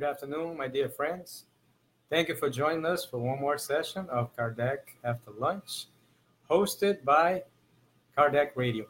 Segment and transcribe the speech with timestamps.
[0.00, 1.44] Good afternoon, my dear friends.
[2.08, 5.88] Thank you for joining us for one more session of Kardec After Lunch,
[6.50, 7.42] hosted by
[8.16, 8.86] Kardec Radio.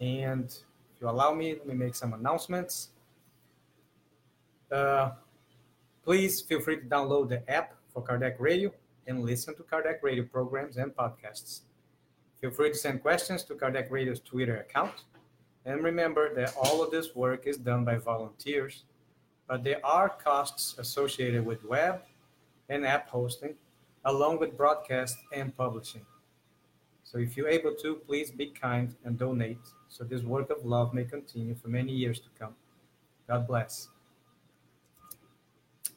[0.00, 2.88] And if you allow me, let me make some announcements.
[4.72, 5.10] Uh,
[6.02, 8.72] please feel free to download the app for Kardec Radio
[9.06, 11.64] and listen to Kardec Radio programs and podcasts.
[12.40, 15.04] Feel free to send questions to Kardec Radio's Twitter account
[15.66, 18.84] and remember that all of this work is done by volunteers,
[19.46, 22.02] but there are costs associated with web
[22.68, 23.54] and app hosting,
[24.04, 26.06] along with broadcast and publishing.
[27.04, 30.94] So if you're able to, please be kind and donate so this work of love
[30.94, 32.54] may continue for many years to come.
[33.26, 33.88] God bless.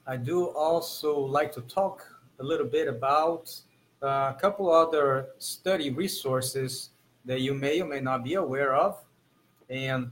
[0.05, 2.05] I do also like to talk
[2.39, 3.55] a little bit about
[4.01, 6.89] uh, a couple other study resources
[7.25, 8.97] that you may or may not be aware of
[9.73, 10.11] and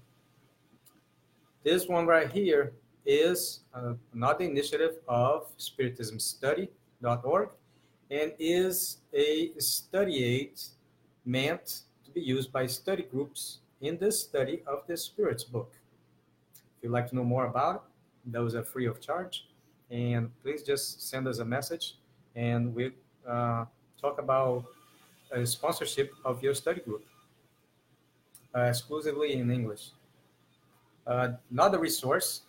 [1.64, 2.74] this one right here
[3.06, 7.50] is uh, another initiative of spiritismstudy.org
[8.10, 10.60] and is a study aid
[11.26, 15.72] meant to be used by study groups in the study of the Spirits book.
[16.56, 17.82] If you'd like to know more about it,
[18.32, 19.46] those are free of charge.
[19.92, 21.98] And please just send us a message
[22.36, 22.92] and we'll
[23.28, 23.66] uh,
[24.02, 24.66] talk about
[25.32, 27.06] a sponsorship of your study group
[28.56, 29.90] exclusively in English.
[31.08, 32.42] Uh, another resource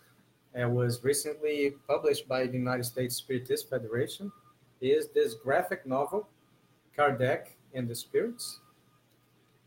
[0.53, 4.31] that was recently published by the United States Spiritist Federation
[4.81, 6.27] is this graphic novel,
[6.97, 8.59] Kardec and the Spirits.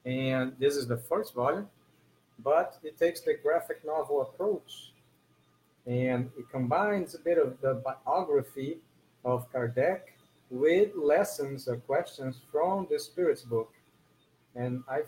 [0.04, 1.68] And this is the first volume,
[2.38, 4.92] but it takes the graphic novel approach
[5.86, 8.78] and it combines a bit of the biography
[9.24, 10.00] of Kardec
[10.50, 13.72] with lessons or questions from the Spirits book.
[14.54, 15.02] And I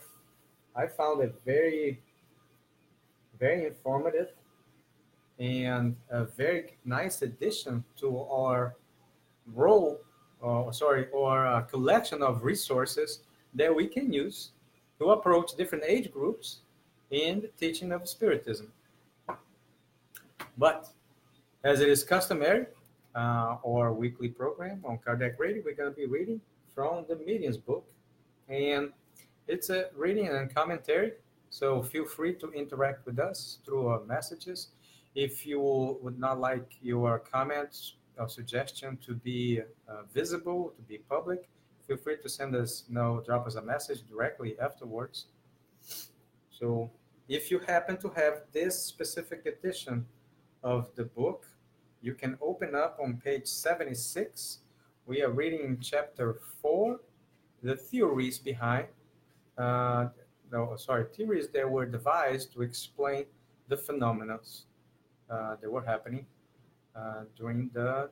[0.78, 2.00] I found it very,
[3.40, 4.28] very informative
[5.40, 8.76] and a very nice addition to our
[9.54, 9.98] role,
[10.42, 13.20] uh, sorry, or a collection of resources
[13.54, 14.52] that we can use
[15.00, 16.58] to approach different age groups
[17.10, 18.70] in the teaching of Spiritism.
[20.56, 20.90] But
[21.64, 22.66] as it is customary,
[23.16, 26.40] uh, our weekly program on Kardec Radio, we're going to be reading
[26.72, 27.84] from the Medium's book.
[28.48, 28.92] And
[29.48, 31.12] it's a reading and commentary,
[31.48, 34.68] so feel free to interact with us through our messages.
[35.14, 40.98] If you would not like your comments or suggestion to be uh, visible, to be
[40.98, 41.48] public,
[41.86, 45.26] feel free to send us, you know, drop us a message directly afterwards.
[46.50, 46.90] So
[47.28, 50.04] if you happen to have this specific edition
[50.62, 51.46] of the book,
[52.02, 54.58] you can open up on page 76.
[55.06, 57.00] We are reading chapter 4,
[57.62, 58.88] the theories behind
[59.58, 60.08] uh,
[60.50, 63.24] no, sorry, theories that were devised to explain
[63.68, 64.38] the phenomena
[65.30, 66.26] uh, that were happening
[66.96, 68.10] uh, during the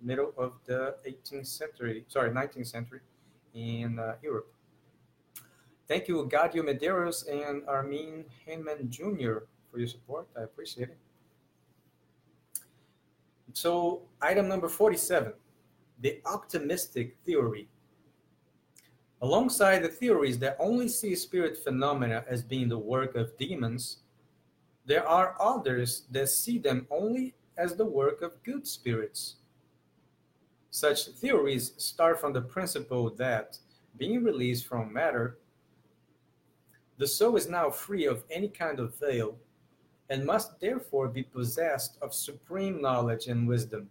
[0.00, 3.00] middle of the 18th century, sorry, 19th century
[3.54, 4.52] in uh, Europe.
[5.86, 9.46] Thank you, Gadio Medeiros and Armin Heyman Jr.
[9.70, 10.26] for your support.
[10.36, 10.98] I appreciate it.
[13.54, 15.32] So, item number 47
[16.00, 17.68] the optimistic theory
[19.20, 23.98] Alongside the theories that only see spirit phenomena as being the work of demons,
[24.86, 29.36] there are others that see them only as the work of good spirits.
[30.70, 33.58] Such theories start from the principle that,
[33.96, 35.38] being released from matter,
[36.98, 39.36] the soul is now free of any kind of veil
[40.10, 43.90] and must therefore be possessed of supreme knowledge and wisdom.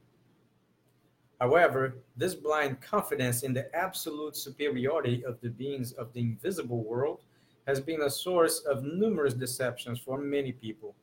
[1.39, 7.21] However, this blind confidence in the absolute superiority of the beings of the invisible world
[7.67, 10.95] has been a source of numerous deceptions for many people.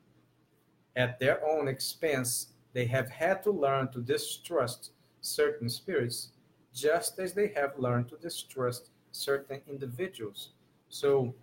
[0.96, 4.90] At their own expense, they have had to learn to distrust
[5.20, 6.30] certain spirits,
[6.74, 10.50] just as they have learned to distrust certain individuals.
[10.88, 11.34] So,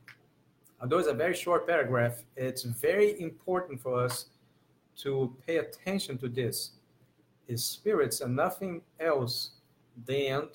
[0.82, 4.26] although it's a very short paragraph, it's very important for us
[4.98, 6.72] to pay attention to this
[7.52, 9.52] his spirits and nothing else
[10.06, 10.48] than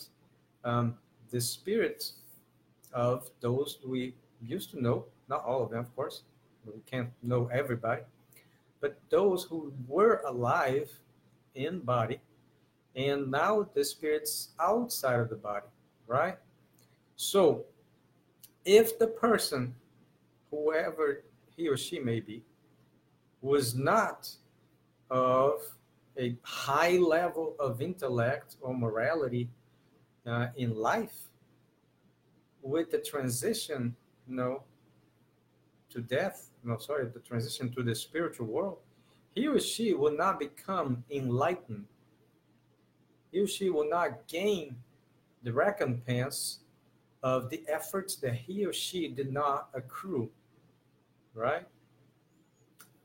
[0.64, 0.96] um,
[1.30, 2.14] the spirits
[2.94, 6.22] of those we used to know, not all of them, of course,
[6.64, 8.00] we can't know everybody,
[8.80, 10.90] but those who were alive
[11.54, 12.18] in body
[12.96, 15.66] and now the spirits outside of the body,
[16.06, 16.38] right?
[17.16, 17.66] So,
[18.64, 19.74] if the person,
[20.50, 22.42] whoever he or she may be,
[23.42, 24.30] was not
[25.10, 25.60] of
[26.18, 29.48] a high level of intellect or morality
[30.26, 31.28] uh, in life
[32.62, 33.94] with the transition
[34.28, 34.62] you know
[35.88, 38.78] to death no sorry the transition to the spiritual world
[39.36, 41.84] he or she will not become enlightened.
[43.30, 44.76] He or she will not gain
[45.42, 46.60] the recompense
[47.22, 50.30] of the efforts that he or she did not accrue.
[51.34, 51.66] Right?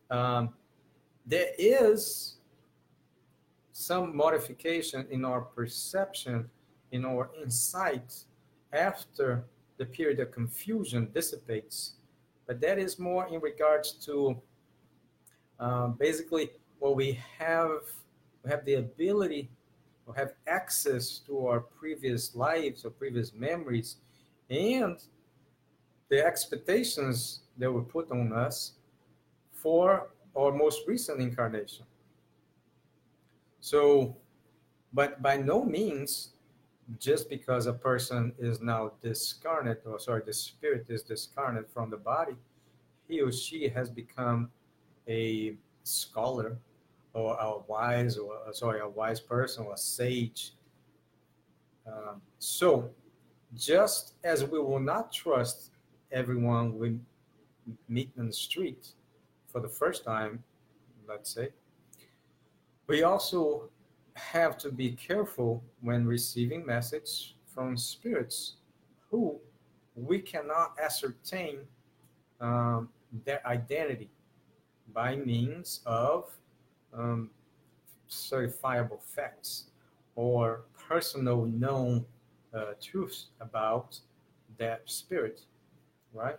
[0.10, 0.54] Um,
[1.26, 2.38] there is
[3.92, 6.50] some modification in our perception,
[6.94, 8.10] in our insight
[8.72, 9.44] after
[9.80, 11.96] the period of confusion dissipates.
[12.48, 14.42] But that is more in regards to
[15.60, 17.82] um, basically what we have
[18.44, 19.50] we have the ability
[20.06, 23.98] or have access to our previous lives or previous memories
[24.50, 24.98] and
[26.08, 28.72] the expectations that were put on us
[29.52, 31.86] for our most recent incarnation.
[33.62, 34.18] So,
[34.92, 36.34] but by no means,
[37.00, 41.98] just because a person is now discarnate, or sorry, the spirit is discarnate from the
[41.98, 42.36] body,
[43.08, 44.50] he or she has become
[45.08, 46.58] a scholar
[47.14, 50.54] or a wise, or uh, sorry, a wise person or a sage.
[51.86, 52.90] Um, so,
[53.56, 55.72] just as we will not trust
[56.12, 57.00] everyone we
[57.88, 58.88] meet in the street
[59.48, 60.44] for the first time,
[61.08, 61.50] let's say,
[62.92, 63.70] we also
[64.16, 68.56] have to be careful when receiving message from spirits
[69.10, 69.40] who
[69.96, 71.60] we cannot ascertain
[72.42, 72.90] um,
[73.24, 74.10] their identity
[74.94, 76.32] by means of
[76.94, 77.30] um,
[78.10, 79.68] certifiable facts
[80.16, 82.04] or personal known
[82.54, 83.98] uh, truths about
[84.58, 85.40] that spirit,
[86.14, 86.38] right?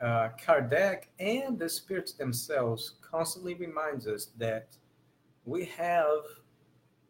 [0.00, 4.76] Uh, Kardec and the spirits themselves constantly reminds us that
[5.44, 6.20] we have,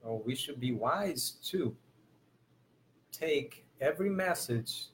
[0.02, 1.76] or we should be wise to
[3.12, 4.86] take every message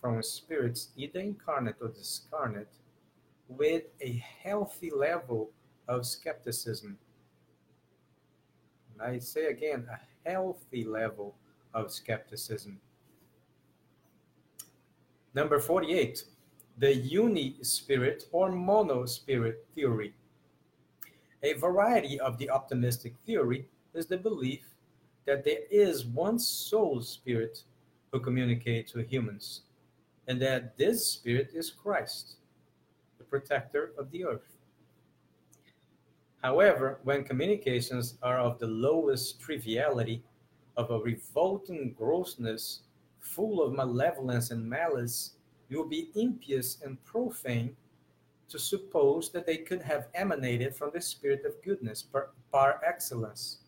[0.00, 2.72] from spirits, either incarnate or discarnate,
[3.48, 5.50] with a healthy level
[5.88, 6.96] of skepticism.
[8.92, 11.34] And I say again, a healthy level
[11.74, 12.80] of skepticism.
[15.34, 16.24] Number 48,
[16.80, 20.14] the uni spirit or mono spirit theory.
[21.42, 24.64] A variety of the optimistic theory is the belief
[25.26, 27.64] that there is one soul spirit
[28.10, 29.60] who communicates with humans,
[30.26, 32.36] and that this spirit is Christ
[33.18, 34.56] the protector of the earth.
[36.42, 40.22] However, when communications are of the lowest triviality,
[40.78, 42.80] of a revolting grossness,
[43.18, 45.32] full of malevolence and malice,
[45.70, 47.76] it will be impious and profane
[48.48, 53.58] to suppose that they could have emanated from the spirit of goodness par, par excellence.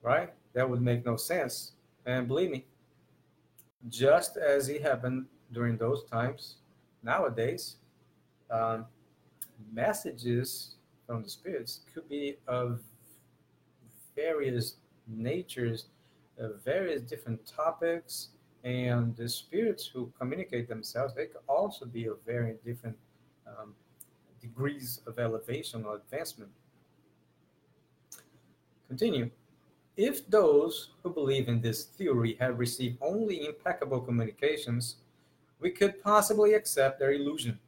[0.00, 0.32] Right?
[0.54, 1.72] That would make no sense.
[2.06, 2.64] And believe me,
[3.88, 6.56] just as it happened during those times,
[7.02, 7.76] nowadays,
[8.50, 8.86] um,
[9.72, 12.80] messages from the spirits could be of
[14.16, 15.86] various natures,
[16.40, 18.28] uh, various different topics,
[18.64, 22.96] and the spirits who communicate themselves, they could also be of very different
[23.46, 23.74] um,
[24.40, 26.50] degrees of elevation or advancement.
[28.88, 29.30] Continue.
[29.96, 34.96] If those who believe in this theory have received only impeccable communications,
[35.60, 37.58] we could possibly accept their illusion.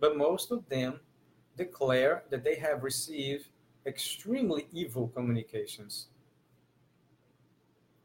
[0.00, 1.00] But most of them
[1.56, 3.48] declare that they have received
[3.86, 6.08] extremely evil communications.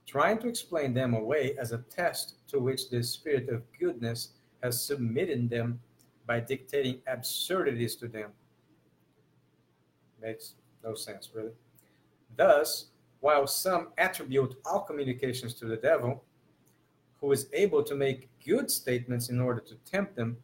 [0.05, 4.29] Trying to explain them away as a test to which the spirit of goodness
[4.62, 5.79] has submitted them
[6.25, 8.31] by dictating absurdities to them.
[10.22, 11.51] Makes no sense, really.
[12.36, 12.88] Thus,
[13.19, 16.24] while some attribute all communications to the devil,
[17.19, 20.38] who is able to make good statements in order to tempt them,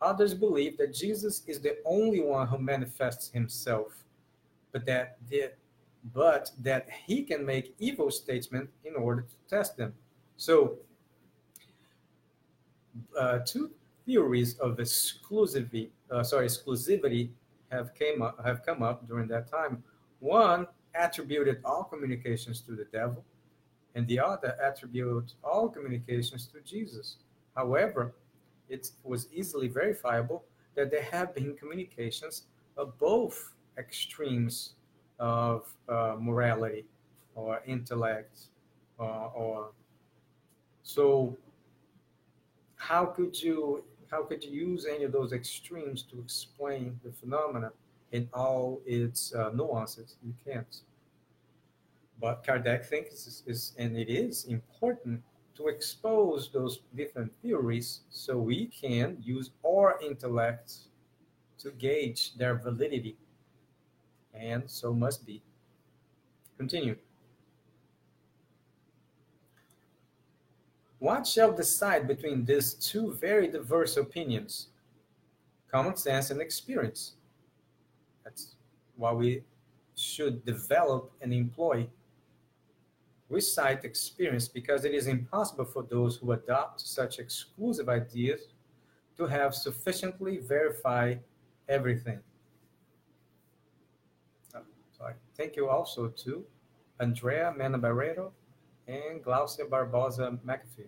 [0.00, 4.04] others believe that Jesus is the only one who manifests himself,
[4.72, 5.52] but that the,
[6.12, 9.94] but that he can make evil statements in order to test them.
[10.36, 10.78] So,
[13.18, 13.70] uh, two
[14.04, 17.30] theories of exclusivity, uh, sorry, exclusivity
[17.70, 19.82] have came up, have come up during that time.
[20.20, 23.24] One attributed all communications to the devil,
[23.94, 27.16] and the other attribute all communications to Jesus.
[27.56, 28.14] However,
[28.68, 30.44] it was easily verifiable
[30.74, 32.44] that there have been communications
[32.76, 34.74] of both extremes
[35.18, 36.84] of uh, morality
[37.34, 38.40] or intellect
[38.98, 39.70] uh, or
[40.82, 41.36] so
[42.76, 47.72] how could you how could you use any of those extremes to explain the phenomena
[48.12, 50.16] in all its uh, nuances?
[50.22, 50.82] You can't.
[52.20, 55.20] But Kardec thinks is, is, and it is important
[55.56, 60.72] to expose those different theories so we can use our intellect
[61.58, 63.16] to gauge their validity,
[64.34, 65.42] and so must be.
[66.58, 66.96] Continue.
[70.98, 74.68] What shall decide between these two very diverse opinions?
[75.70, 77.14] Common sense and experience.
[78.24, 78.56] That's
[78.96, 79.42] what we
[79.96, 81.88] should develop and employ.
[83.28, 88.42] We cite experience because it is impossible for those who adopt such exclusive ideas
[89.16, 91.20] to have sufficiently verified
[91.68, 92.20] everything.
[94.54, 94.60] Oh,
[94.96, 95.14] sorry.
[95.36, 96.44] Thank you also to
[97.00, 97.78] Andrea Mena
[98.86, 100.86] and Glaucia Barbosa McAfee.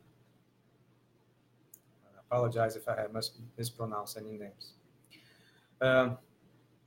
[2.05, 3.11] I apologize if I have
[3.59, 4.75] mispronounced any names.
[5.81, 6.19] Um,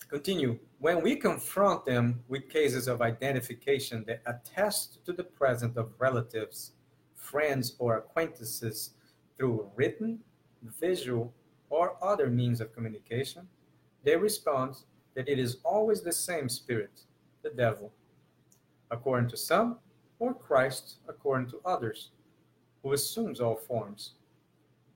[0.07, 0.57] continue.
[0.79, 6.71] When we confront them with cases of identification that attest to the presence of relatives,
[7.15, 8.91] friends, or acquaintances
[9.37, 10.19] through written,
[10.79, 11.33] visual,
[11.69, 13.47] or other means of communication,
[14.03, 14.75] they respond
[15.13, 17.01] that it is always the same spirit,
[17.43, 17.91] the devil,
[18.91, 19.77] according to some,
[20.19, 22.10] or Christ according to others,
[22.84, 24.13] who assumes all forms.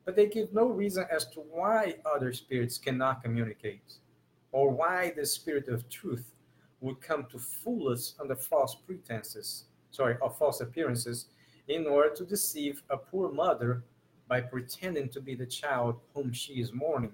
[0.06, 3.94] But they give no reason as to why other spirits cannot communicate,
[4.52, 6.34] or why the spirit of truth
[6.82, 11.28] would come to fool us under false pretenses, sorry, or false appearances,
[11.70, 13.84] in order to deceive a poor mother
[14.28, 17.14] by pretending to be the child whom she is mourning.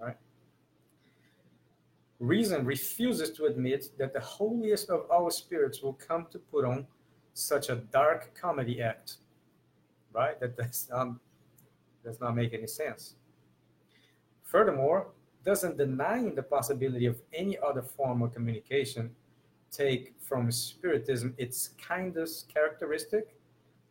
[0.00, 0.16] Right?
[2.18, 6.86] Reason refuses to admit that the holiest of all spirits will come to put on
[7.34, 9.16] such a dark comedy act.
[10.12, 10.38] Right?
[10.40, 11.08] That does not,
[12.02, 13.16] does not make any sense.
[14.42, 15.08] Furthermore,
[15.44, 19.14] doesn't denying the possibility of any other form of communication
[19.70, 23.36] take from Spiritism its kindest characteristic,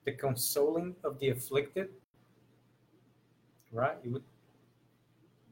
[0.03, 1.89] the consoling of the afflicted?
[3.72, 3.98] Right?
[4.03, 4.24] It would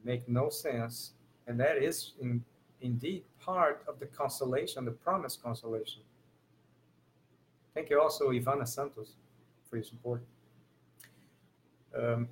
[0.04, 1.14] make no sense.
[1.46, 2.44] And that is in,
[2.84, 6.02] indeed part of the consolation, the promised consolation.
[7.74, 9.14] Thank you also, Ivana Santos,
[9.68, 10.22] for your support.
[11.98, 12.28] Um,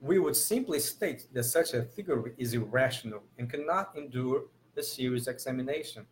[0.00, 4.44] we would simply state that such a theory is irrational and cannot endure
[4.76, 6.06] a serious examination.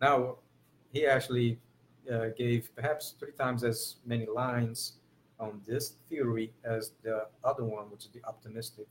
[0.00, 0.36] Now,
[0.92, 1.58] he actually
[2.10, 4.94] uh, gave perhaps three times as many lines
[5.40, 8.86] on this theory as the other one, which is the optimistic.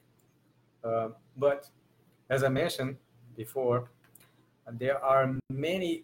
[0.84, 1.70] Uh, but
[2.29, 2.98] as I mentioned
[3.38, 3.89] before,
[4.74, 6.03] there are many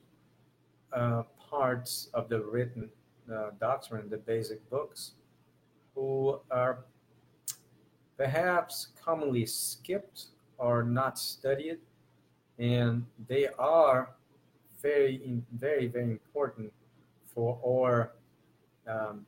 [0.93, 2.89] uh, parts of the written
[3.33, 5.13] uh, doctrine, the basic books,
[5.95, 6.85] who are
[8.17, 11.79] perhaps commonly skipped or not studied,
[12.59, 14.11] and they are
[14.81, 16.71] very, very, very important
[17.33, 18.13] for our
[18.87, 19.25] um,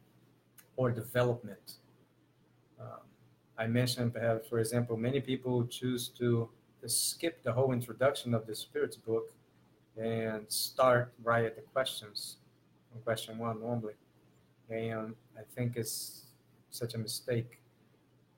[0.78, 1.76] or development.
[2.80, 3.04] Um,
[3.58, 6.50] I mentioned perhaps, for example, many people choose to, to
[6.90, 9.32] skip the whole introduction of the Spirits book
[9.98, 12.38] and start right at the questions,
[13.04, 13.94] question one normally.
[14.70, 16.24] And I think it's
[16.70, 17.60] such a mistake.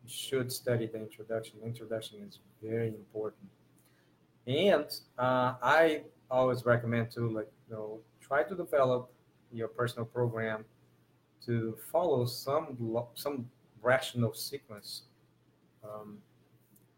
[0.04, 1.60] You should study the introduction.
[1.60, 3.50] The introduction is very important.
[4.46, 4.86] And
[5.18, 9.10] uh, I always recommend to like you know try to develop
[9.51, 10.66] your personal program
[11.46, 12.77] to follow some
[13.16, 13.50] some
[13.82, 15.04] rational sequence.
[15.84, 16.18] Um,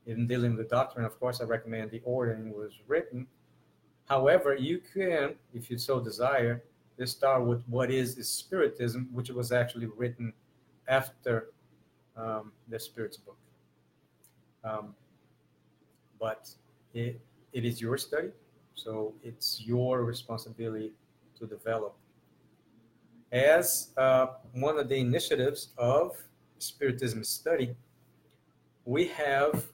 [0.05, 3.27] in dealing with the doctrine, of course, I recommend the ordering was written.
[4.05, 6.63] However, you can, if you so desire,
[7.05, 10.33] start with what is Spiritism, which was actually written
[10.87, 11.51] after
[12.17, 13.37] um, the Spirit's book.
[14.63, 14.95] Um,
[16.19, 16.49] but
[16.93, 17.21] it,
[17.53, 18.31] it is your study,
[18.75, 20.91] so it's your responsibility
[21.37, 21.95] to develop
[23.31, 26.17] as uh, one of the initiatives of
[26.57, 27.75] Spiritism study,
[28.85, 29.67] we have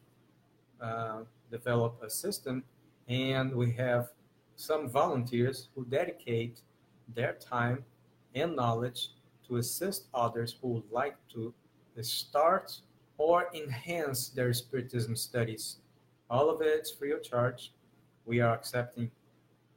[0.82, 1.20] uh,
[1.52, 2.64] developed a system
[3.08, 4.10] and we have
[4.56, 6.62] some volunteers who dedicate
[7.14, 7.84] their time
[8.34, 9.10] and knowledge
[9.48, 11.54] to assist others who would like to
[12.02, 12.80] start
[13.18, 15.78] or enhance their Spiritism studies.
[16.30, 17.72] All of it is free of charge.
[18.26, 19.12] We are accepting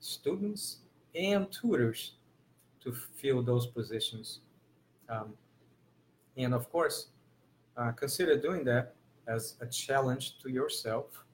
[0.01, 0.79] students
[1.15, 2.15] and tutors
[2.81, 4.41] to fill those positions.
[5.09, 5.35] Um,
[6.37, 7.09] and of course,
[7.77, 8.95] uh, consider doing that
[9.29, 11.25] as a challenge to yourself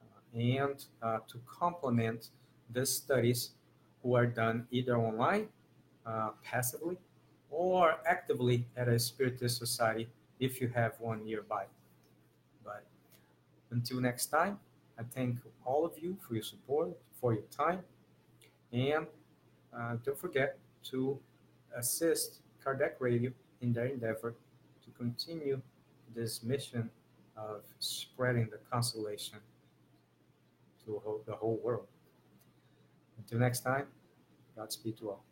[0.00, 2.28] uh, and uh, to complement
[2.70, 3.50] the studies
[4.02, 5.48] who are done either online,
[6.06, 6.96] uh, passively,
[7.50, 10.08] or actively at a spiritist society
[10.40, 11.64] if you have one nearby.
[12.64, 12.84] But
[13.70, 14.58] until next time,
[14.98, 17.80] I thank all of you for your support, for your time,
[18.72, 19.06] and
[19.76, 20.58] uh, don't forget
[20.90, 21.18] to
[21.76, 23.30] assist Kardec Radio
[23.60, 24.34] in their endeavor
[24.84, 25.60] to continue
[26.14, 26.90] this mission
[27.48, 29.38] of spreading the consolation
[30.84, 31.86] to the whole world.
[33.18, 33.86] Until next time,
[34.56, 35.24] Godspeed to all.